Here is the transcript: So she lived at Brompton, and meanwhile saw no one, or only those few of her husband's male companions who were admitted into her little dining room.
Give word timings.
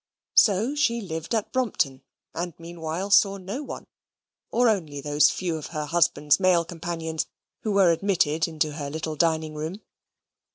So 0.33 0.73
she 0.73 0.99
lived 0.99 1.35
at 1.35 1.51
Brompton, 1.51 2.01
and 2.33 2.55
meanwhile 2.57 3.11
saw 3.11 3.37
no 3.37 3.61
one, 3.61 3.85
or 4.49 4.67
only 4.67 4.99
those 4.99 5.29
few 5.29 5.57
of 5.57 5.67
her 5.67 5.85
husband's 5.85 6.39
male 6.39 6.65
companions 6.65 7.27
who 7.59 7.73
were 7.73 7.91
admitted 7.91 8.47
into 8.47 8.71
her 8.71 8.89
little 8.89 9.15
dining 9.15 9.53
room. 9.53 9.81